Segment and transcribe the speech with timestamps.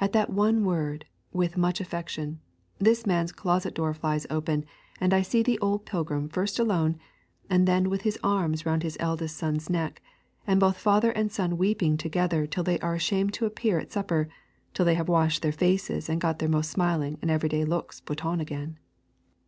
[0.00, 2.38] At that one word 'with much affection,'
[2.78, 4.64] this man's closet door flies open
[5.00, 7.00] and I see the old pilgrim first alone,
[7.50, 10.00] and then with his arms round his eldest son's neck,
[10.46, 14.28] and both father and son weeping together till they are ashamed to appear at supper
[14.72, 18.24] till they have washed their faces and got their most smiling and everyday looks put
[18.24, 18.78] on again.